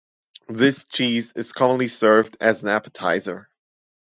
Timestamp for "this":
0.49-0.85